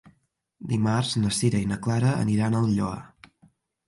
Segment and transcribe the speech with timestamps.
[0.69, 2.99] Dimarts na Sira i na Clara aniran al Lloar.